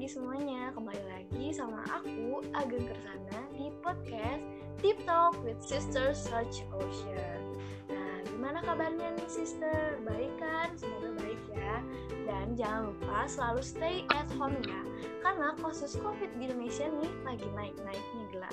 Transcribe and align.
pagi 0.00 0.16
semuanya, 0.16 0.72
kembali 0.72 1.04
lagi 1.12 1.52
sama 1.52 1.84
aku 1.92 2.40
Ageng 2.56 2.88
Kersana 2.88 3.44
di 3.52 3.68
podcast 3.84 4.40
Deep 4.80 4.96
Talk 5.04 5.36
with 5.44 5.60
Sister 5.60 6.16
Search 6.16 6.64
Ocean. 6.72 7.60
Nah, 7.92 8.24
gimana 8.32 8.64
kabarnya 8.64 9.12
nih 9.20 9.28
sister? 9.28 10.00
Baik 10.08 10.32
kan? 10.40 10.72
Semoga 10.80 11.12
baik 11.20 11.36
ya. 11.52 11.84
Dan 12.24 12.56
jangan 12.56 12.88
lupa 12.88 13.28
selalu 13.28 13.60
stay 13.60 14.08
at 14.16 14.24
home 14.40 14.56
ya, 14.64 14.80
karena 15.20 15.52
kasus 15.60 16.00
COVID 16.00 16.32
di 16.32 16.48
Indonesia 16.48 16.88
nih 16.88 17.12
lagi 17.20 17.48
naik-naiknya 17.52 18.24
gila. 18.32 18.52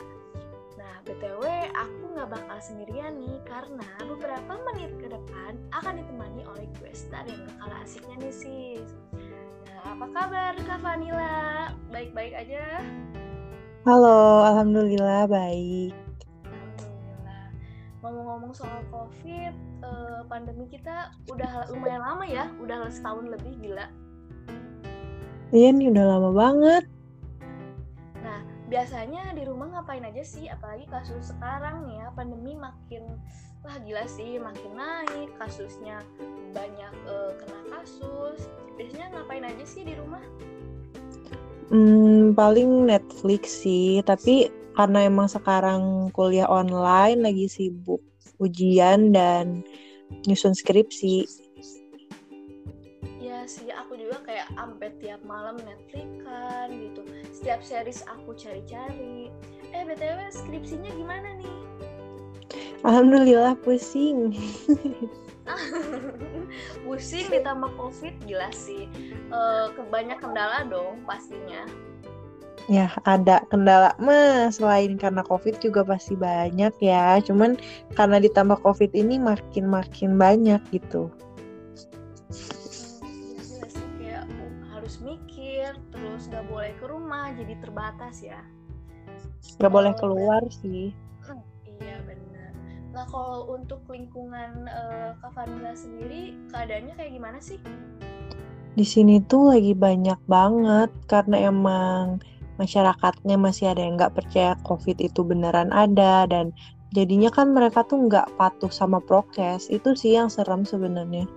Nah, 0.76 1.00
BTW 1.08 1.48
aku 1.72 2.12
nggak 2.12 2.28
bakal 2.28 2.60
sendirian 2.60 3.24
nih, 3.24 3.40
karena 3.48 3.88
beberapa 4.04 4.52
menit 4.68 4.92
ke 5.00 5.08
depan 5.08 5.56
akan 5.72 5.96
ditemani 5.96 6.44
oleh 6.44 6.68
gue 6.76 6.92
star 6.92 7.24
yang 7.24 7.40
gak 7.48 7.56
kalah 7.64 7.80
asiknya 7.88 8.20
nih 8.20 8.36
sis. 8.36 8.92
Apa 9.86 10.10
kabar 10.10 10.58
Kak 10.58 10.82
Vanila? 10.82 11.70
Baik-baik 11.94 12.34
aja? 12.34 12.82
Halo, 13.86 14.42
Alhamdulillah 14.50 15.30
baik. 15.30 15.94
Alhamdulillah. 16.50 17.46
Ngomong-ngomong 18.02 18.54
soal 18.58 18.82
COVID, 18.90 19.54
eh, 19.86 20.20
pandemi 20.26 20.66
kita 20.66 21.14
udah 21.30 21.70
lumayan 21.70 22.02
lama 22.02 22.26
ya, 22.26 22.50
udah 22.58 22.90
setahun 22.90 23.30
lebih 23.30 23.54
gila. 23.62 23.86
Iya 25.54 25.70
nih 25.78 25.94
udah 25.94 26.06
lama 26.10 26.30
banget. 26.34 26.84
Biasanya 28.68 29.32
di 29.32 29.48
rumah 29.48 29.72
ngapain 29.72 30.04
aja 30.04 30.24
sih? 30.28 30.52
Apalagi 30.52 30.84
kasus 30.92 31.32
sekarang 31.32 31.88
nih 31.88 32.04
ya, 32.04 32.08
pandemi 32.12 32.52
makin 32.60 33.16
wah 33.64 33.80
gila 33.80 34.04
sih, 34.12 34.36
makin 34.38 34.76
naik 34.76 35.32
kasusnya 35.40 36.04
banyak 36.52 36.94
uh, 37.08 37.32
kena 37.40 37.62
kasus. 37.80 38.52
Biasanya 38.76 39.08
ngapain 39.16 39.48
aja 39.48 39.64
sih 39.64 39.88
di 39.88 39.96
rumah? 39.96 40.22
Hmm, 41.68 42.32
paling 42.32 42.88
Netflix 42.88 43.64
sih 43.64 44.00
tapi 44.08 44.48
karena 44.72 45.04
emang 45.04 45.28
sekarang 45.28 46.12
kuliah 46.16 46.48
online 46.48 47.24
lagi 47.28 47.52
sibuk 47.52 48.00
ujian 48.40 49.12
dan 49.12 49.64
nyusun 50.28 50.56
skripsi. 50.56 51.28
Ya 53.20 53.44
sih 53.44 53.68
aku 53.68 54.00
juga 54.00 54.24
kayak 54.24 54.48
sampai 54.56 54.96
tiap 55.04 55.20
malam 55.28 55.60
Netflix 55.60 56.08
kan 56.24 56.72
gitu 56.72 57.02
setiap 57.48 57.64
series 57.64 58.04
aku 58.12 58.36
cari-cari. 58.36 59.32
Eh 59.72 59.88
btw 59.88 60.20
skripsinya 60.36 60.92
gimana 60.92 61.40
nih? 61.40 61.56
Alhamdulillah 62.84 63.56
pusing. 63.64 64.36
Pusing 66.84 67.32
ditambah 67.32 67.72
covid 67.80 68.12
jelas 68.28 68.52
sih. 68.52 68.92
E, 69.32 69.40
kebanyak 69.80 70.20
kendala 70.20 70.68
dong 70.68 71.08
pastinya. 71.08 71.64
Ya 72.68 72.92
ada 73.08 73.40
kendala. 73.48 73.96
Mah 73.96 74.52
selain 74.52 75.00
karena 75.00 75.24
covid 75.24 75.56
juga 75.64 75.88
pasti 75.88 76.20
banyak 76.20 76.76
ya. 76.84 77.24
Cuman 77.24 77.56
karena 77.96 78.20
ditambah 78.20 78.60
covid 78.60 78.92
ini 78.92 79.24
makin 79.24 79.72
makin 79.72 80.20
banyak 80.20 80.60
gitu 80.76 81.08
harus 84.88 85.04
mikir 85.04 85.76
terus 85.92 86.32
gak 86.32 86.48
boleh 86.48 86.72
ke 86.80 86.88
rumah 86.88 87.36
jadi 87.36 87.60
terbatas 87.60 88.24
ya 88.24 88.40
nggak 89.60 89.68
boleh 89.68 89.92
keluar 90.00 90.40
sih 90.48 90.96
Nah 92.96 93.06
kalau 93.14 93.54
untuk 93.54 93.86
lingkungan 93.94 94.66
uh, 94.66 95.14
Kak 95.22 95.38
Vanilla 95.38 95.78
sendiri 95.78 96.34
keadaannya 96.50 96.98
kayak 96.98 97.14
gimana 97.14 97.38
sih? 97.38 97.62
Di 98.74 98.82
sini 98.82 99.22
tuh 99.22 99.54
lagi 99.54 99.78
banyak 99.78 100.18
banget 100.26 100.90
karena 101.06 101.46
emang 101.46 102.18
masyarakatnya 102.58 103.38
masih 103.38 103.70
ada 103.70 103.86
yang 103.86 104.02
nggak 104.02 104.18
percaya 104.18 104.58
COVID 104.66 104.98
itu 104.98 105.22
beneran 105.22 105.70
ada 105.70 106.26
dan 106.26 106.50
jadinya 106.90 107.30
kan 107.30 107.54
mereka 107.54 107.86
tuh 107.86 108.10
nggak 108.10 108.34
patuh 108.34 108.74
sama 108.74 108.98
prokes 108.98 109.70
itu 109.70 109.94
sih 109.94 110.18
yang 110.18 110.34
serem 110.34 110.66
sebenarnya. 110.66 111.30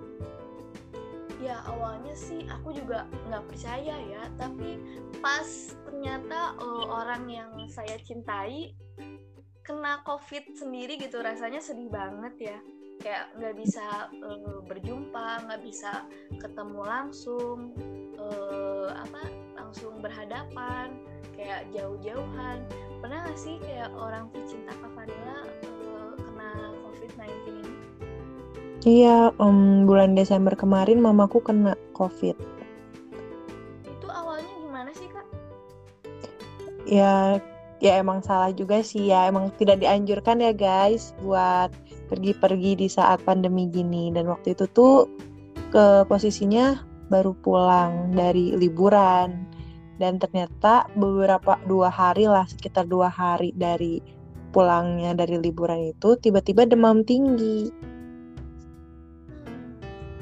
Ya 1.41 1.57
awalnya 1.65 2.13
sih 2.13 2.45
aku 2.45 2.69
juga 2.69 3.09
nggak 3.25 3.49
percaya 3.49 3.97
ya 3.97 4.23
tapi 4.37 4.77
pas 5.25 5.73
ternyata 5.89 6.53
uh, 6.61 6.85
orang 7.01 7.25
yang 7.25 7.51
saya 7.65 7.97
cintai 7.97 8.77
kena 9.65 10.05
covid 10.05 10.53
sendiri 10.53 11.01
gitu 11.01 11.17
rasanya 11.17 11.57
sedih 11.57 11.89
banget 11.89 12.53
ya. 12.53 12.59
Kayak 13.01 13.25
nggak 13.41 13.55
bisa 13.57 13.85
uh, 14.21 14.61
berjumpa 14.69 15.49
nggak 15.49 15.61
bisa 15.65 16.05
ketemu 16.37 16.81
langsung 16.85 17.73
uh, 18.21 18.93
apa 18.93 19.25
langsung 19.57 19.97
berhadapan 19.97 20.93
kayak 21.33 21.65
jauh-jauhan. 21.73 22.61
Pernah 23.01 23.25
nggak 23.25 23.39
sih 23.41 23.57
kayak 23.65 23.89
orang 23.97 24.29
tercinta 24.29 24.77
Kak 24.77 24.93
Fadila 24.93 25.49
uh, 25.65 26.13
kena 26.21 26.51
covid-19 26.85 27.49
ini 27.49 27.70
iya 28.85 29.29
um, 29.37 29.85
bulan 29.85 30.17
Desember 30.17 30.57
kemarin 30.57 31.01
mamaku 31.01 31.41
kena 31.41 31.77
covid. 31.93 32.33
Itu 33.85 34.07
awalnya 34.09 34.53
gimana 34.61 34.91
sih 34.93 35.07
kak? 35.09 35.25
Ya 36.89 37.37
ya 37.81 37.97
emang 38.01 38.25
salah 38.25 38.49
juga 38.53 38.81
sih 38.81 39.13
ya. 39.13 39.29
Emang 39.29 39.53
tidak 39.61 39.81
dianjurkan 39.81 40.41
ya 40.41 40.53
guys 40.53 41.13
buat 41.21 41.69
pergi-pergi 42.09 42.81
di 42.81 42.87
saat 42.89 43.21
pandemi 43.21 43.69
gini. 43.69 44.09
Dan 44.09 44.29
waktu 44.29 44.57
itu 44.57 44.65
tuh 44.73 45.05
ke 45.69 46.05
posisinya 46.09 46.81
baru 47.13 47.37
pulang 47.41 48.17
dari 48.17 48.57
liburan. 48.57 49.45
Dan 50.01 50.17
ternyata 50.17 50.89
beberapa 50.97 51.61
dua 51.69 51.93
hari 51.93 52.25
lah 52.25 52.49
sekitar 52.49 52.89
dua 52.89 53.13
hari 53.13 53.53
dari 53.53 54.01
pulangnya 54.51 55.15
dari 55.15 55.39
liburan 55.39 55.95
itu 55.95 56.19
tiba-tiba 56.19 56.67
demam 56.67 57.07
tinggi 57.07 57.71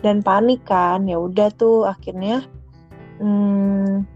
dan 0.02 0.24
panik 0.24 0.64
kan. 0.68 1.08
Ya 1.08 1.20
udah 1.20 1.52
tuh 1.56 1.88
akhirnya 1.88 2.46
hmm, 3.20 4.08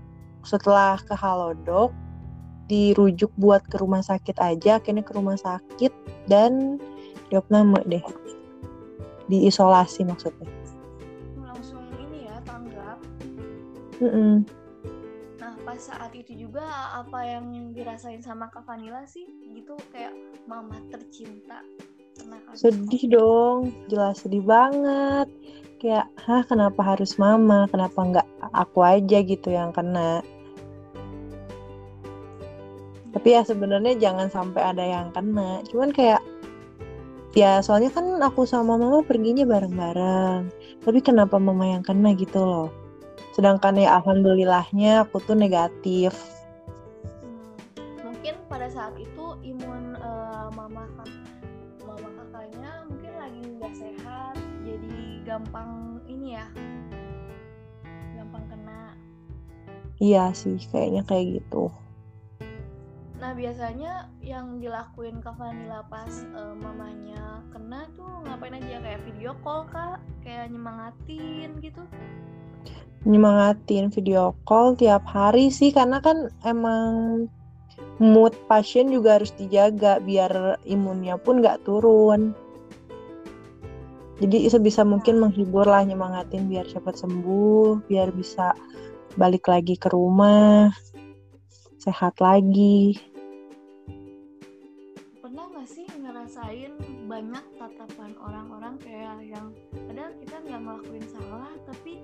setelah 0.43 0.99
ke 0.99 1.15
halodoc 1.15 1.91
dirujuk 2.71 3.29
buat 3.35 3.63
ke 3.67 3.75
rumah 3.79 3.99
sakit 3.99 4.39
aja 4.39 4.79
akhirnya 4.79 5.03
ke 5.03 5.13
rumah 5.13 5.35
sakit 5.35 5.91
dan 6.31 6.79
nama 7.49 7.81
deh. 7.89 8.03
Diisolasi 9.25 10.05
maksudnya. 10.05 10.45
Langsung 11.41 11.81
ini 11.97 12.29
ya 12.29 12.37
tanggap. 12.45 13.01
Mm 13.97 14.11
-mm. 14.11 14.33
nah 15.41 15.59
pas 15.67 15.75
saat 15.75 16.13
itu 16.15 16.47
juga 16.47 16.63
apa 16.93 17.19
yang 17.25 17.73
dirasain 17.73 18.21
sama 18.21 18.53
Kak 18.53 18.69
Vanilla 18.69 19.03
sih? 19.09 19.25
Gitu 19.25 19.73
kayak 19.89 20.13
mama 20.45 20.77
tercinta 20.93 21.65
sedih 22.53 23.03
dong 23.09 23.73
jelas 23.89 24.21
sedih 24.21 24.45
banget. 24.45 25.27
Kayak 25.81 26.07
hah 26.15 26.47
kenapa 26.47 26.79
harus 26.95 27.19
mama? 27.19 27.67
Kenapa 27.67 27.99
nggak 27.99 28.27
aku 28.55 28.79
aja 28.87 29.19
gitu 29.19 29.51
yang 29.51 29.75
kena? 29.75 30.23
Tapi 33.11 33.27
ya 33.35 33.43
sebenarnya 33.43 33.99
jangan 33.99 34.31
sampai 34.31 34.63
ada 34.63 34.83
yang 34.85 35.11
kena. 35.11 35.59
Cuman 35.67 35.91
kayak 35.91 36.23
ya 37.35 37.59
soalnya 37.59 37.91
kan 37.91 38.21
aku 38.23 38.47
sama 38.47 38.79
mama 38.79 39.03
perginya 39.03 39.43
bareng-bareng. 39.43 40.47
Tapi 40.87 40.99
kenapa 41.03 41.35
mama 41.35 41.67
yang 41.67 41.83
kena 41.83 42.15
gitu 42.15 42.39
loh? 42.39 42.69
Sedangkan 43.35 43.75
ya 43.75 43.99
alhamdulillahnya 43.99 45.03
aku 45.03 45.19
tuh 45.19 45.35
negatif. 45.35 46.15
Hmm, 47.75 48.07
mungkin 48.07 48.39
pada 48.47 48.71
saat 48.71 48.95
itu 48.95 49.25
imun 49.43 49.99
uh, 49.99 50.47
mama 50.55 50.87
kan 50.95 51.32
mama 51.93 52.09
kakaknya 52.17 52.71
mungkin 52.89 53.13
lagi 53.21 53.41
nggak 53.61 53.73
sehat 53.77 54.35
jadi 54.65 55.21
gampang 55.21 56.01
ini 56.09 56.33
ya 56.33 56.49
gampang 58.17 58.43
kena. 58.49 58.97
Iya 60.01 60.33
sih 60.33 60.57
kayaknya 60.73 61.05
kayak 61.05 61.37
gitu. 61.37 61.69
Nah 63.21 63.37
biasanya 63.37 64.09
yang 64.25 64.57
dilakuin 64.57 65.21
Kak 65.21 65.37
Vanilla 65.37 65.85
pas 65.85 66.11
uh, 66.33 66.57
mamanya 66.57 67.45
kena 67.53 67.85
tuh 67.93 68.09
ngapain 68.25 68.57
aja? 68.57 68.81
Kayak 68.81 69.05
video 69.05 69.31
call 69.45 69.69
kak, 69.69 70.01
kayak 70.25 70.49
nyemangatin 70.49 71.61
gitu? 71.61 71.85
Nyemangatin 73.05 73.93
video 73.93 74.33
call 74.49 74.73
tiap 74.73 75.05
hari 75.05 75.53
sih 75.53 75.69
karena 75.69 76.01
kan 76.01 76.33
emang 76.41 77.29
mood 78.01 78.33
pasien 78.49 78.89
juga 78.89 79.21
harus 79.21 79.33
dijaga 79.35 80.01
biar 80.01 80.61
imunnya 80.65 81.17
pun 81.19 81.41
nggak 81.41 81.65
turun. 81.67 82.33
Jadi 84.21 84.47
sebisa 84.47 84.85
mungkin 84.85 85.19
menghibur 85.19 85.65
lah 85.65 85.83
nyemangatin 85.83 86.47
biar 86.47 86.69
cepat 86.69 86.95
sembuh, 86.95 87.83
biar 87.89 88.13
bisa 88.13 88.53
balik 89.17 89.49
lagi 89.49 89.75
ke 89.75 89.89
rumah, 89.91 90.69
sehat 91.81 92.21
lagi 92.21 92.95
ngerasain 96.23 96.71
banyak 97.11 97.45
tatapan 97.59 98.15
orang-orang 98.15 98.79
kayak 98.79 99.19
yang 99.27 99.51
padahal 99.75 100.15
kita 100.23 100.35
nggak 100.39 100.61
ngelakuin 100.63 101.05
salah 101.11 101.51
tapi 101.67 101.99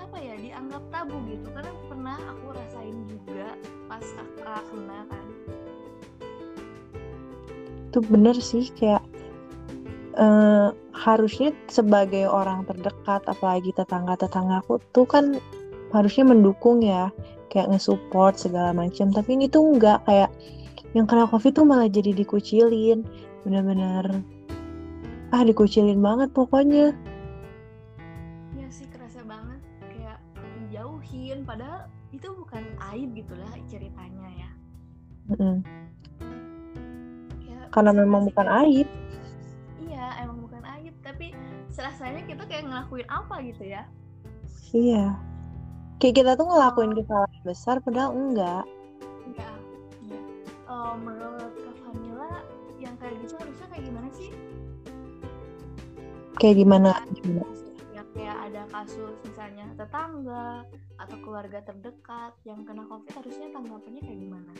apa 0.00 0.16
ya 0.20 0.34
dianggap 0.40 0.82
tabu 0.88 1.16
gitu. 1.28 1.48
Karena 1.52 1.72
pernah 1.88 2.16
aku 2.16 2.46
rasain 2.56 2.96
juga 3.08 3.54
pas 3.86 4.04
kakak 4.04 4.62
kena 4.72 5.00
kan. 5.08 5.26
Itu 7.90 7.98
bener 8.06 8.36
sih 8.38 8.70
kayak 8.78 9.02
uh, 10.16 10.72
harusnya 10.94 11.52
sebagai 11.68 12.28
orang 12.30 12.64
terdekat 12.64 13.24
apalagi 13.26 13.74
tetangga-tetangga 13.74 14.62
aku 14.62 14.78
tuh 14.94 15.04
kan 15.04 15.36
harusnya 15.92 16.24
mendukung 16.28 16.80
ya. 16.80 17.12
Kayak 17.50 17.74
nge-support 17.74 18.38
segala 18.38 18.70
macam. 18.70 19.10
Tapi 19.10 19.34
ini 19.34 19.50
tuh 19.50 19.74
enggak 19.74 20.06
kayak 20.06 20.30
yang 20.94 21.06
kena 21.06 21.26
covid 21.26 21.50
tuh 21.54 21.66
malah 21.66 21.90
jadi 21.90 22.14
dikucilin. 22.14 23.02
Bener-bener 23.42 24.22
ah 25.30 25.42
dikucilin 25.46 26.02
banget 26.02 26.34
pokoknya 26.34 26.90
dijauhin 31.40 31.48
padahal 31.48 31.88
itu 32.12 32.28
bukan 32.36 32.64
aib 32.92 33.08
gitulah 33.16 33.52
ceritanya 33.70 34.28
ya. 34.36 34.50
Mm 35.30 35.36
-hmm. 35.36 35.56
ya 37.46 37.60
karena 37.72 37.92
memang 37.94 38.22
bukan 38.28 38.46
aib. 38.64 38.88
Iya 39.80 40.06
emang 40.20 40.38
bukan 40.44 40.62
aib 40.78 40.94
tapi 41.00 41.32
serasanya 41.70 42.26
kita 42.26 42.44
kayak 42.50 42.68
ngelakuin 42.68 43.08
apa 43.08 43.34
gitu 43.46 43.64
ya? 43.64 43.82
Iya. 44.74 45.16
Kayak 46.00 46.14
kita 46.16 46.30
tuh 46.36 46.46
ngelakuin 46.48 46.92
kesalahan 46.96 47.40
besar 47.44 47.76
padahal 47.84 48.10
enggak. 48.16 48.64
Enggak 49.28 49.56
ya. 50.08 50.20
Uh, 50.68 50.94
menurut 50.98 51.52
Kak 51.56 51.76
Vanilla 51.84 52.32
yang 52.80 52.96
kayak 52.98 53.16
gitu 53.24 53.34
harusnya 53.36 53.66
kayak 53.70 53.84
gimana 53.86 54.08
sih? 54.16 54.30
Kayak 56.40 56.56
gimana? 56.64 56.90
Gimana 57.20 57.69
kayak 58.16 58.38
ada 58.50 58.62
kasus 58.74 59.14
misalnya 59.22 59.66
tetangga 59.78 60.66
atau 60.98 61.16
keluarga 61.22 61.62
terdekat 61.62 62.32
yang 62.42 62.66
kena 62.66 62.84
covid 62.90 63.12
harusnya 63.14 63.48
tanggapannya 63.54 64.02
kayak 64.02 64.18
gimana 64.18 64.52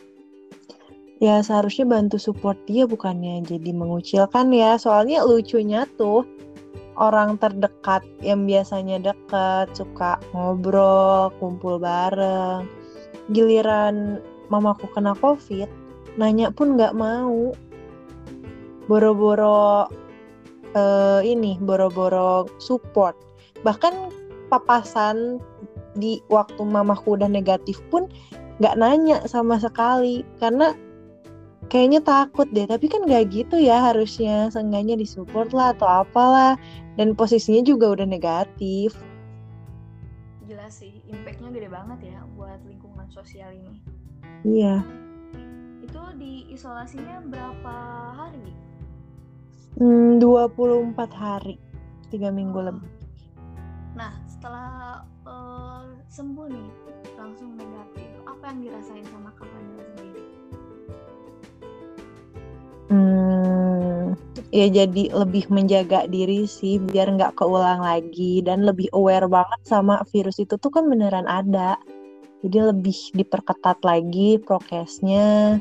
ya 1.21 1.43
seharusnya 1.43 1.85
bantu 1.85 2.17
support 2.17 2.57
dia 2.65 2.87
bukannya 2.87 3.43
jadi 3.43 3.71
mengucilkan 3.75 4.49
ya 4.55 4.79
soalnya 4.79 5.21
lucunya 5.27 5.85
tuh 5.99 6.25
orang 6.99 7.39
terdekat 7.39 8.03
yang 8.19 8.43
biasanya 8.43 8.99
dekat, 8.99 9.71
suka 9.71 10.19
ngobrol, 10.35 11.31
kumpul 11.39 11.79
bareng. 11.79 12.67
Giliran 13.31 14.19
mamaku 14.51 14.85
kena 14.91 15.15
covid, 15.17 15.69
nanya 16.19 16.51
pun 16.51 16.75
nggak 16.75 16.93
mau. 16.97 17.55
Boro-boro 18.85 19.87
uh, 20.75 21.21
ini, 21.23 21.55
boro-boro 21.61 22.45
support. 22.59 23.15
Bahkan 23.61 23.93
papasan 24.51 25.39
di 25.95 26.23
waktu 26.31 26.61
mamaku 26.63 27.19
udah 27.19 27.27
negatif 27.27 27.79
pun 27.91 28.07
nggak 28.59 28.77
nanya 28.77 29.23
sama 29.25 29.57
sekali. 29.61 30.25
Karena 30.41 30.73
kayaknya 31.71 32.03
takut 32.03 32.51
deh. 32.51 32.67
Tapi 32.67 32.85
kan 32.91 33.07
gak 33.07 33.31
gitu 33.31 33.55
ya 33.55 33.91
harusnya. 33.91 34.51
Seenggaknya 34.51 34.99
disupport 34.99 35.49
lah 35.55 35.71
atau 35.73 36.05
apalah. 36.05 36.59
Dan 36.99 37.15
posisinya 37.15 37.63
juga 37.63 37.95
udah 37.95 38.07
negatif. 38.07 38.93
Jelas 40.45 40.83
sih 40.83 40.99
impactnya 41.07 41.47
gede 41.55 41.71
banget 41.71 42.11
ya 42.11 42.27
buat 42.35 42.59
lingkungan 42.67 43.07
sosial 43.07 43.55
ini. 43.55 43.79
Iya. 44.43 44.83
Itu 45.79 46.01
di 46.19 46.51
isolasinya 46.51 47.23
berapa 47.23 47.75
hari? 48.19 48.51
Hmm, 49.79 50.19
24 50.19 50.99
hari. 51.15 51.55
Tiga 52.11 52.27
minggu 52.27 52.59
oh. 52.59 52.67
lebih 52.67 53.00
setelah 54.41 55.05
uh, 55.29 55.85
sembuh 56.09 56.49
nih 56.49 56.69
langsung 57.13 57.53
negatif 57.53 58.09
apa 58.25 58.49
yang 58.49 58.59
dirasain 58.65 59.05
sama 59.13 59.29
Kak 59.37 59.45
sendiri 59.45 60.17
Hmm, 62.89 64.17
ya 64.49 64.67
jadi 64.67 65.13
lebih 65.13 65.45
menjaga 65.47 66.09
diri 66.09 66.49
sih 66.49 66.81
biar 66.81 67.13
nggak 67.13 67.37
keulang 67.37 67.85
lagi 67.85 68.41
dan 68.41 68.65
lebih 68.65 68.89
aware 68.97 69.29
banget 69.29 69.61
sama 69.63 70.01
virus 70.09 70.41
itu 70.41 70.57
tuh 70.57 70.73
kan 70.73 70.89
beneran 70.89 71.23
ada. 71.29 71.79
Jadi 72.43 72.57
lebih 72.59 73.15
diperketat 73.15 73.79
lagi 73.85 74.43
prokesnya, 74.43 75.55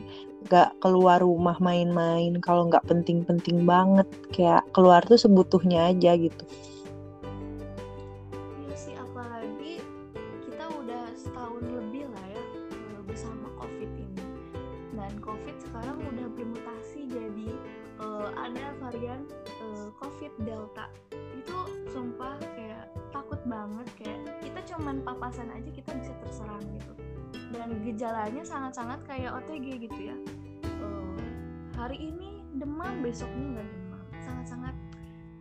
nggak 0.49 0.83
keluar 0.83 1.23
rumah 1.23 1.55
main-main 1.62 2.35
kalau 2.43 2.67
nggak 2.67 2.83
penting-penting 2.88 3.62
banget 3.62 4.09
kayak 4.35 4.67
keluar 4.75 5.05
tuh 5.06 5.21
sebutuhnya 5.21 5.94
aja 5.94 6.19
gitu. 6.19 6.43
Varian 18.90 19.22
uh, 19.62 19.94
COVID 20.02 20.32
Delta. 20.42 20.90
Itu 21.14 21.56
sumpah 21.94 22.34
kayak 22.58 22.90
takut 23.14 23.38
banget 23.46 23.87
kayak 23.94 24.19
kita 24.42 24.60
cuman 24.75 24.98
papasan 25.06 25.46
aja 25.54 25.70
kita 25.70 25.94
bisa 25.94 26.12
terserang 26.26 26.62
gitu. 26.75 26.92
Dan 27.54 27.78
gejalanya 27.87 28.42
sangat-sangat 28.42 28.98
kayak 29.06 29.31
OTG 29.38 29.87
gitu 29.87 30.10
ya. 30.10 30.16
Uh, 30.82 31.22
hari 31.78 32.10
ini 32.10 32.42
demam 32.58 32.98
besoknya 32.98 33.62
nggak 33.62 33.69
demam. 33.70 34.04
Sangat-sangat 34.26 34.75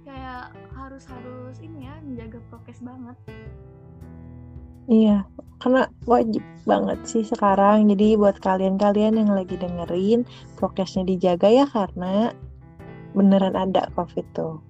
kayak 0.05 0.53
harus 0.77 1.03
harus 1.09 1.57
ini 1.57 1.89
ya 1.89 1.97
menjaga 2.05 2.37
prokes 2.53 2.85
banget. 2.85 3.17
Iya, 4.89 5.21
karena 5.61 5.85
wajib 6.09 6.41
banget 6.65 6.97
sih 7.05 7.21
sekarang. 7.21 7.93
Jadi 7.93 8.17
buat 8.17 8.41
kalian-kalian 8.41 9.21
yang 9.21 9.29
lagi 9.29 9.53
dengerin, 9.53 10.25
prokesnya 10.57 11.05
dijaga 11.05 11.45
ya 11.45 11.65
karena 11.69 12.33
beneran 13.13 13.55
ada 13.57 13.89
COVID 13.97 14.25
tuh. 14.35 14.61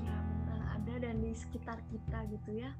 Iya, 0.00 0.16
beneran 0.16 0.62
ada 0.64 0.94
dan 1.00 1.14
di 1.20 1.32
sekitar 1.36 1.78
kita 1.92 2.18
gitu 2.32 2.50
ya. 2.64 2.70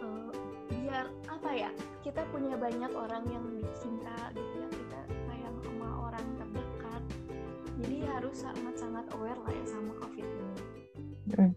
Uh, 0.00 0.32
biar 0.72 1.08
apa 1.28 1.50
ya, 1.52 1.70
kita 2.00 2.24
punya 2.32 2.56
banyak 2.56 2.92
orang 2.92 3.24
yang 3.28 3.44
dicinta 3.52 4.32
gitu 4.32 4.54
ya, 4.60 4.68
kita 4.72 5.00
sayang 5.28 5.56
sama 5.64 5.88
orang 6.08 6.26
terdekat. 6.40 7.02
Jadi 7.78 7.96
harus 8.08 8.36
sangat-sangat 8.42 9.06
aware 9.14 9.38
lah 9.38 9.52
ya 9.54 9.64
sama 9.68 9.92
COVID 10.02 10.26
ini. 10.26 10.58
Hmm. 11.28 11.52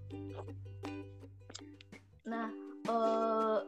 Nah, 2.27 2.47
uh, 2.91 3.59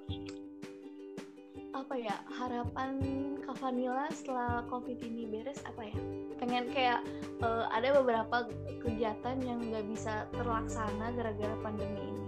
apa 1.84 2.00
ya 2.00 2.16
harapan 2.32 2.96
Kak 3.44 3.60
Vanilla 3.60 4.08
setelah 4.16 4.64
COVID 4.72 5.04
ini 5.04 5.28
beres 5.28 5.60
apa 5.68 5.84
ya? 5.84 5.98
Pengen 6.40 6.72
kayak 6.72 7.04
uh, 7.44 7.68
ada 7.76 8.00
beberapa 8.00 8.48
kegiatan 8.80 9.36
yang 9.44 9.60
nggak 9.60 9.84
bisa 9.92 10.24
terlaksana 10.32 11.12
gara-gara 11.12 11.52
pandemi 11.60 12.08
ini. 12.08 12.26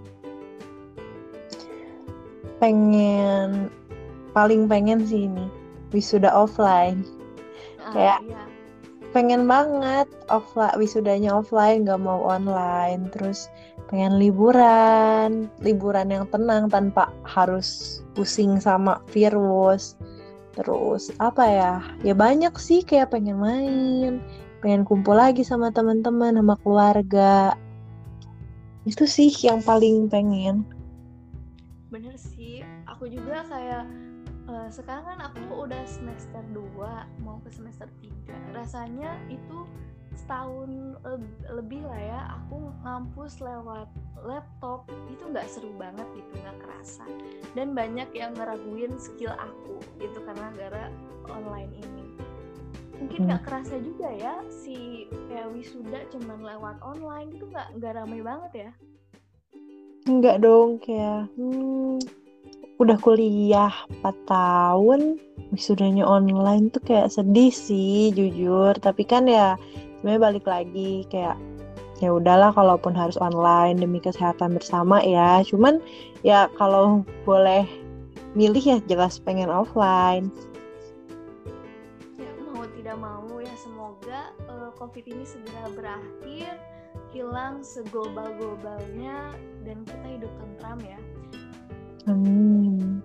Pengen 2.60 3.72
paling 4.36 4.68
pengen 4.68 5.08
sih 5.08 5.32
ini 5.32 5.48
wisuda 5.96 6.28
offline. 6.36 7.08
Ah, 7.80 7.96
kayak 7.96 8.20
iya. 8.28 8.44
pengen 9.16 9.48
banget 9.48 10.12
offline 10.28 10.76
wisudanya 10.76 11.32
offline 11.32 11.88
nggak 11.88 12.04
mau 12.04 12.20
online 12.28 13.08
terus 13.16 13.48
pengen 13.90 14.18
liburan, 14.18 15.50
liburan 15.62 16.10
yang 16.10 16.26
tenang 16.34 16.70
tanpa 16.70 17.14
harus 17.26 18.02
pusing 18.18 18.58
sama 18.58 19.02
virus. 19.14 19.94
Terus 20.56 21.12
apa 21.20 21.44
ya? 21.46 21.74
Ya 22.02 22.16
banyak 22.16 22.56
sih 22.56 22.82
kayak 22.82 23.14
pengen 23.14 23.38
main, 23.38 24.24
pengen 24.64 24.88
kumpul 24.88 25.14
lagi 25.14 25.44
sama 25.44 25.70
teman-teman, 25.70 26.40
sama 26.40 26.56
keluarga. 26.64 27.54
Itu 28.88 29.06
sih 29.06 29.30
yang 29.44 29.62
paling 29.62 30.08
pengen. 30.10 30.66
Bener 31.92 32.16
sih, 32.18 32.66
aku 32.88 33.06
juga 33.12 33.46
kayak 33.50 33.86
uh, 34.50 34.70
sekarang 34.72 35.06
kan 35.06 35.20
aku 35.32 35.68
udah 35.68 35.84
semester 35.86 36.42
2 36.54 37.22
mau 37.22 37.38
ke 37.44 37.50
semester 37.52 37.90
3. 38.02 38.56
Rasanya 38.56 39.12
itu 39.28 39.68
setahun 40.16 40.98
lebih 41.52 41.84
lah 41.86 42.02
ya 42.02 42.20
aku 42.40 42.72
ngampus 42.82 43.40
lewat 43.44 43.88
laptop. 44.24 44.88
Itu 45.12 45.30
nggak 45.30 45.48
seru 45.52 45.72
banget 45.78 46.08
gitu 46.16 46.32
nggak 46.42 46.58
kerasa. 46.64 47.06
Dan 47.54 47.78
banyak 47.78 48.10
yang 48.16 48.34
ngeraguin 48.34 48.96
skill 48.98 49.36
aku 49.36 49.80
gitu 50.00 50.18
karena 50.24 50.50
gara 50.56 50.86
online 51.30 51.72
ini. 51.78 52.06
Mungkin 52.96 53.28
nggak 53.28 53.42
hmm. 53.44 53.50
kerasa 53.52 53.76
juga 53.84 54.08
ya 54.16 54.40
si 54.48 55.08
kayak 55.28 55.52
wisuda 55.52 56.00
cuman 56.16 56.40
lewat 56.42 56.78
online 56.80 57.28
gitu 57.36 57.46
nggak 57.52 57.68
nggak 57.78 57.94
ramai 58.00 58.20
banget 58.24 58.52
ya? 58.56 58.72
Nggak 60.06 60.38
dong 60.42 60.80
kayak 60.80 61.28
hmm, 61.36 62.00
udah 62.80 62.98
kuliah 63.00 63.74
4 64.00 64.32
tahun 64.32 65.02
wisudanya 65.54 66.04
online 66.04 66.72
tuh 66.72 66.84
kayak 66.84 67.12
sedih 67.12 67.52
sih 67.52 68.12
jujur. 68.16 68.76
Tapi 68.80 69.04
kan 69.04 69.28
ya 69.28 69.60
sebenarnya 70.06 70.22
balik 70.22 70.46
lagi 70.46 71.02
kayak 71.10 71.34
ya 71.98 72.14
udahlah 72.14 72.54
kalaupun 72.54 72.94
harus 72.94 73.18
online 73.18 73.82
demi 73.82 73.98
kesehatan 73.98 74.54
bersama 74.54 75.02
ya. 75.02 75.42
Cuman 75.42 75.82
ya 76.22 76.46
kalau 76.62 77.02
boleh 77.26 77.66
milih 78.38 78.62
ya 78.62 78.78
jelas 78.86 79.18
pengen 79.18 79.50
offline. 79.50 80.30
Ya 82.22 82.30
mau 82.54 82.70
tidak 82.78 83.02
mau 83.02 83.42
ya 83.42 83.56
semoga 83.58 84.30
uh, 84.46 84.70
covid 84.78 85.10
ini 85.10 85.26
segera 85.26 85.74
berakhir 85.74 86.54
hilang 87.10 87.66
seglobal-globalnya 87.66 89.34
dan 89.66 89.82
kita 89.90 90.22
hidup 90.22 90.30
tentram 90.38 90.78
ya. 90.86 91.02
Amin. 92.06 93.02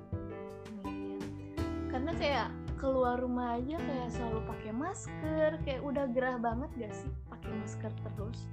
Karena 1.89 2.13
kayak 2.21 2.60
keluar 2.81 3.21
rumah 3.21 3.61
aja 3.61 3.77
kayak 3.77 4.09
selalu 4.09 4.41
pakai 4.49 4.73
masker 4.73 5.51
kayak 5.69 5.85
udah 5.85 6.09
gerah 6.17 6.41
banget 6.41 6.73
gak 6.81 6.95
sih 6.97 7.13
pakai 7.29 7.53
masker 7.61 7.93
terus? 8.17 8.49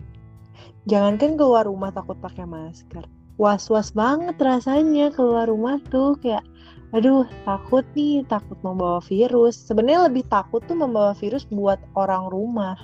Jangankan 0.92 1.40
keluar 1.40 1.64
rumah 1.64 1.96
takut 1.96 2.20
pakai 2.20 2.44
masker. 2.44 3.08
Was-was 3.40 3.96
banget 3.96 4.36
rasanya 4.36 5.16
keluar 5.16 5.48
rumah 5.48 5.80
tuh 5.88 6.20
kayak 6.20 6.44
aduh 6.92 7.24
takut 7.48 7.88
nih 7.96 8.28
takut 8.28 8.60
membawa 8.68 9.00
virus. 9.08 9.56
Sebenarnya 9.56 10.12
lebih 10.12 10.28
takut 10.28 10.60
tuh 10.68 10.76
membawa 10.76 11.16
virus 11.16 11.48
buat 11.48 11.80
orang 11.96 12.28
rumah. 12.28 12.76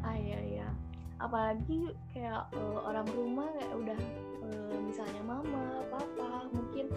Ah 0.00 0.16
iya 0.16 0.40
iya. 0.40 0.68
Apalagi 1.20 1.92
kayak 2.16 2.48
uh, 2.56 2.78
orang 2.88 3.08
rumah 3.12 3.50
kayak 3.58 3.74
udah 3.76 3.98
uh, 4.48 4.76
misalnya 4.86 5.20
mama 5.26 5.84
papa 5.90 6.48
mungkin 6.54 6.88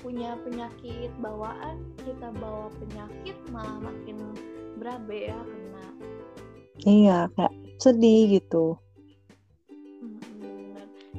punya 0.00 0.38
penyakit 0.40 1.12
bawaan 1.20 1.84
kita 2.00 2.32
bawa 2.40 2.72
penyakit 2.80 3.36
malah 3.52 3.78
makin 3.84 4.16
berabe 4.80 5.28
ya 5.28 5.40
kena. 5.44 5.86
Iya 6.84 7.18
kayak 7.36 7.54
sedih 7.76 8.40
gitu. 8.40 8.80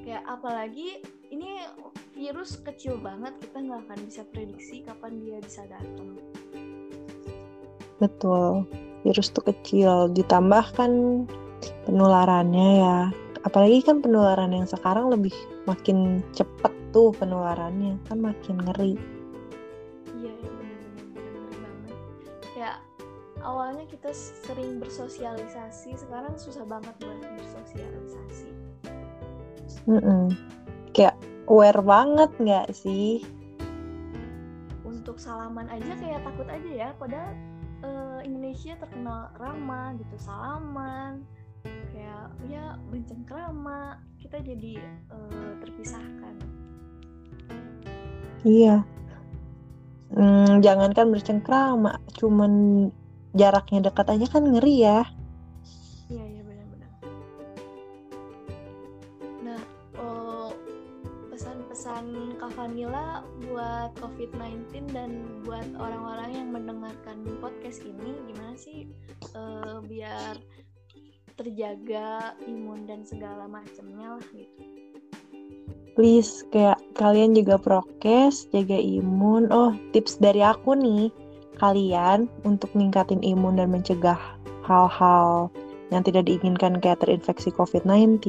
Kayak 0.01 0.23
apalagi 0.25 1.01
ini 1.29 1.65
virus 2.13 2.57
kecil 2.61 2.97
banget 3.01 3.37
kita 3.41 3.57
nggak 3.61 3.81
akan 3.89 3.99
bisa 4.05 4.21
prediksi 4.33 4.81
kapan 4.81 5.13
dia 5.21 5.37
bisa 5.41 5.61
datang. 5.69 6.17
Betul 8.01 8.65
virus 9.05 9.29
tuh 9.29 9.45
kecil 9.45 10.09
ditambah 10.17 10.65
kan 10.73 11.23
penularannya 11.85 12.69
ya 12.81 12.99
apalagi 13.45 13.85
kan 13.85 14.01
penularan 14.01 14.49
yang 14.49 14.65
sekarang 14.65 15.13
lebih 15.13 15.33
makin 15.69 16.25
cepet 16.33 16.73
tuh 16.89 17.13
penularannya 17.13 18.01
kan 18.09 18.17
makin 18.17 18.57
ngeri 18.65 18.97
iya 20.17 20.33
ya 20.33 20.49
benar-benar 20.49 21.05
ngeri 21.13 21.57
banget 21.61 21.97
ya 22.57 22.71
awalnya 23.45 23.85
kita 23.85 24.09
sering 24.17 24.81
bersosialisasi 24.81 25.93
sekarang 25.93 26.33
susah 26.41 26.65
banget 26.65 26.97
buat 26.97 27.21
bersosialisasi 27.21 28.49
Mm 29.85 30.01
-mm. 30.01 30.23
Kayak 30.97 31.15
aware 31.45 31.81
banget 31.85 32.31
nggak 32.41 32.67
sih? 32.73 33.21
Untuk 34.81 35.21
salaman 35.21 35.69
aja 35.69 35.93
kayak 36.01 36.25
takut 36.25 36.49
aja 36.49 36.71
ya, 36.73 36.89
padahal 36.97 37.37
uh, 37.85 38.19
Indonesia 38.25 38.73
terkenal 38.81 39.29
ramah 39.37 39.93
gitu, 40.01 40.17
salaman 40.17 41.21
ya 42.49 42.77
bencengkrama, 42.89 43.99
kita 44.21 44.41
jadi 44.41 44.81
uh, 45.11 45.53
terpisahkan. 45.61 46.35
Iya. 48.45 48.85
Hmm, 50.15 50.61
jangankan 50.61 51.09
bercengkrama, 51.11 51.97
cuman 52.15 52.51
jaraknya 53.35 53.89
dekat 53.89 54.05
aja 54.15 54.25
kan 54.29 54.43
ngeri 54.47 54.75
ya. 54.85 55.01
Iya, 56.07 56.23
iya 56.23 56.45
pesan 61.75 62.39
Kak 62.41 62.55
Vanilla 62.57 63.21
buat 63.45 63.93
COVID-19 64.01 64.95
dan 64.95 65.43
buat 65.43 65.69
orang-orang 65.75 66.33
yang 66.33 66.49
mendengarkan 66.49 67.21
podcast 67.43 67.83
ini 67.83 68.15
gimana 68.31 68.55
sih 68.55 68.89
uh, 69.35 69.83
biar 69.85 70.39
terjaga 71.35 72.35
imun 72.47 72.87
dan 72.87 73.03
segala 73.03 73.47
macamnya 73.47 74.15
lah 74.15 74.25
gitu. 74.31 74.63
Please 75.95 76.43
kayak 76.51 76.79
kalian 76.99 77.31
juga 77.31 77.55
prokes, 77.55 78.51
jaga 78.51 78.75
imun. 78.75 79.47
Oh, 79.47 79.71
tips 79.95 80.19
dari 80.19 80.43
aku 80.43 80.75
nih. 80.75 81.07
Kalian 81.55 82.27
untuk 82.43 82.67
ningkatin 82.75 83.23
imun 83.23 83.55
dan 83.55 83.71
mencegah 83.71 84.19
hal-hal 84.67 85.47
yang 85.95 86.03
tidak 86.03 86.27
diinginkan 86.27 86.83
kayak 86.83 86.99
terinfeksi 86.99 87.47
COVID-19. 87.55 88.19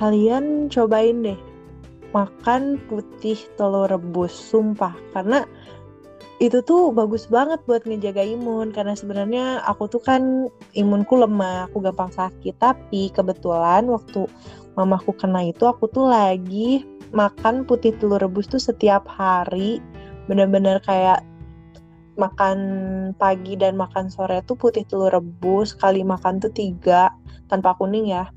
Kalian 0.00 0.72
cobain 0.72 1.20
deh 1.20 1.40
makan 2.16 2.80
putih 2.88 3.36
telur 3.60 3.92
rebus 3.92 4.32
sumpah 4.32 4.96
karena 5.12 5.44
itu 6.36 6.60
tuh 6.60 6.92
bagus 6.92 7.24
banget 7.32 7.64
buat 7.64 7.88
ngejaga 7.88 8.20
imun. 8.20 8.72
Karena 8.72 8.92
sebenarnya 8.92 9.64
aku 9.64 9.88
tuh 9.88 10.02
kan 10.02 10.52
imunku 10.76 11.16
lemah 11.16 11.70
aku 11.70 11.80
gampang 11.80 12.12
sakit. 12.12 12.56
Tapi 12.60 13.08
kebetulan 13.12 13.88
waktu 13.88 14.28
mamaku 14.76 15.16
kena 15.16 15.48
itu 15.48 15.64
aku 15.64 15.88
tuh 15.88 16.12
lagi 16.12 16.84
makan 17.16 17.64
putih 17.64 17.96
telur 17.96 18.20
rebus 18.20 18.48
tuh 18.50 18.60
setiap 18.60 19.08
hari. 19.08 19.80
Bener-bener 20.28 20.82
kayak 20.84 21.24
makan 22.16 22.58
pagi 23.20 23.60
dan 23.60 23.76
makan 23.76 24.08
sore 24.08 24.40
tuh 24.48 24.56
putih 24.56 24.84
telur 24.88 25.12
rebus 25.12 25.76
kali 25.76 26.00
makan 26.00 26.40
tuh 26.40 26.52
tiga 26.52 27.12
tanpa 27.48 27.76
kuning 27.80 28.12
ya. 28.12 28.28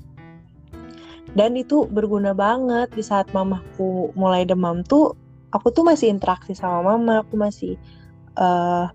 Dan 1.30 1.54
itu 1.54 1.86
berguna 1.86 2.34
banget 2.34 2.90
di 2.90 3.04
saat 3.06 3.30
mamaku 3.30 4.10
mulai 4.18 4.42
demam 4.42 4.82
tuh 4.82 5.14
aku 5.54 5.70
tuh 5.74 5.84
masih 5.86 6.10
interaksi 6.10 6.54
sama 6.54 6.94
mama 6.94 7.22
aku 7.22 7.34
masih 7.38 7.74
uh, 8.38 8.90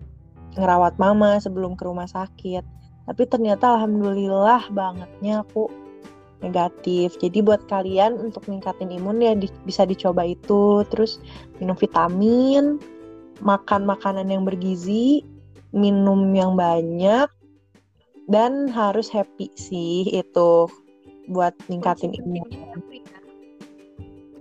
ngerawat 0.55 0.95
mama 0.95 1.39
sebelum 1.39 1.75
ke 1.75 1.83
rumah 1.83 2.07
sakit 2.07 2.63
tapi 3.05 3.23
ternyata 3.29 3.75
alhamdulillah 3.77 4.65
bangetnya 4.71 5.43
aku 5.43 5.69
negatif 6.43 7.15
jadi 7.19 7.43
buat 7.43 7.63
kalian 7.67 8.19
untuk 8.19 8.45
ningkatin 8.47 8.91
imun 8.91 9.23
ya 9.23 9.33
di, 9.35 9.47
bisa 9.63 9.87
dicoba 9.87 10.27
itu 10.27 10.83
terus 10.91 11.19
minum 11.59 11.75
vitamin 11.75 12.79
makan 13.43 13.83
makanan 13.83 14.31
yang 14.31 14.47
bergizi 14.47 15.23
minum 15.75 16.31
yang 16.31 16.55
banyak 16.55 17.27
dan 18.25 18.71
harus 18.71 19.11
happy 19.11 19.51
sih 19.53 20.07
itu 20.09 20.65
buat 21.29 21.53
ningkatin 21.69 22.13
imun. 22.13 22.47
Ya. 22.49 22.73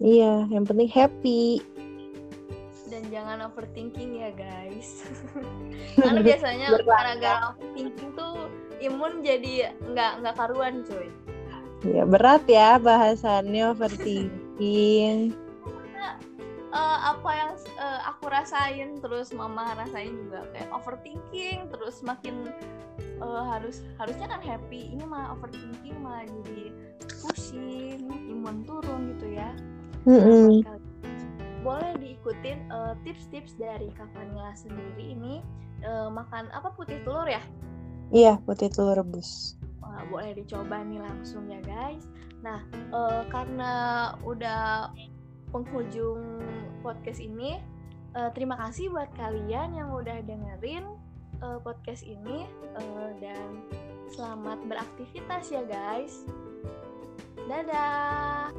Iya, 0.04 0.35
yang 0.52 0.64
penting 0.68 0.90
happy. 0.90 1.64
Dan 2.85 3.03
jangan 3.09 3.49
overthinking 3.49 4.21
ya 4.21 4.31
guys. 4.37 5.09
Karena 5.97 6.21
biasanya 6.21 6.67
gara-gara 6.85 7.57
overthinking 7.57 8.11
tuh 8.12 8.53
imun 8.85 9.25
jadi 9.25 9.73
nggak 9.88 10.12
nggak 10.21 10.35
karuan 10.37 10.85
cuy. 10.85 11.09
Iya 11.85 12.05
berat 12.09 12.45
ya 12.49 12.81
bahasannya 12.81 13.73
overthinking. 13.76 15.37
uh, 16.75 16.99
apa 17.14 17.31
yang 17.31 17.50
uh, 17.79 18.00
aku 18.11 18.26
rasain 18.29 18.99
terus 18.99 19.31
mama 19.31 19.79
rasain 19.79 20.11
juga 20.26 20.45
kayak 20.50 20.69
overthinking 20.75 21.71
terus 21.71 22.03
makin 22.03 22.50
uh, 23.23 23.47
harus 23.55 23.87
harusnya 23.97 24.26
kan 24.26 24.43
happy 24.43 24.91
ini 24.91 25.07
malah 25.07 25.38
overthinking 25.38 25.95
malah 26.03 26.26
jadi 26.43 26.75
pusing 27.23 28.11
imun 28.11 28.67
turun 28.67 29.14
gitu 29.14 29.26
ya 29.38 29.50
mm 30.05 30.19
-hmm. 30.19 30.50
Boleh 31.64 31.97
diikutin 31.97 32.68
tips-tips 33.09 33.56
uh, 33.56 33.73
dari 33.73 33.88
Kak 33.97 34.12
Vanilla 34.12 34.52
sendiri 34.52 35.16
ini 35.16 35.40
uh, 35.88 36.12
makan 36.12 36.52
apa 36.52 36.68
putih 36.76 37.00
telur 37.09 37.25
ya 37.25 37.40
iya 38.12 38.37
putih 38.44 38.68
telur 38.68 39.00
rebus 39.00 39.56
Wah, 39.80 40.04
boleh 40.12 40.37
dicoba 40.37 40.85
nih 40.85 41.00
langsung 41.00 41.49
ya 41.49 41.59
guys 41.64 42.04
nah 42.44 42.61
uh, 42.92 43.25
karena 43.33 43.73
udah 44.28 44.92
penghujung 45.54 46.42
podcast 46.83 47.23
ini. 47.23 47.62
Uh, 48.18 48.35
terima 48.35 48.59
kasih 48.59 48.90
buat 48.90 49.11
kalian 49.14 49.78
yang 49.78 49.94
udah 49.94 50.18
dengerin 50.26 50.99
uh, 51.38 51.62
podcast 51.62 52.02
ini 52.02 52.50
uh, 52.75 53.11
dan 53.23 53.62
selamat 54.11 54.59
beraktivitas 54.66 55.54
ya 55.54 55.62
guys. 55.62 56.26
Dadah. 57.47 58.50